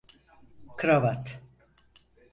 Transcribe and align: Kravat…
Kravat… 0.77 1.41